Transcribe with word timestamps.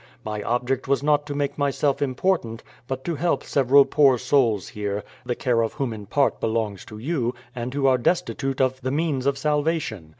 My 0.25 0.41
object 0.41 0.87
was 0.87 1.03
not 1.03 1.27
to 1.27 1.35
make 1.35 1.59
myself 1.59 2.01
important, 2.01 2.63
but 2.87 3.03
to 3.03 3.17
help 3.17 3.43
several 3.43 3.85
poor 3.85 4.17
souls 4.17 4.69
here, 4.69 5.03
the 5.27 5.35
care 5.35 5.61
of 5.61 5.75
Avhom 5.75 5.93
in 5.93 6.07
part 6.07 6.39
belongs 6.39 6.83
to 6.85 6.97
you, 6.97 7.35
and 7.53 7.71
who 7.71 7.85
are 7.85 7.99
destitute 7.99 8.59
of 8.59 8.81
the 8.81 8.89
means 8.89 9.27
of 9.27 9.37
salvation. 9.37 10.09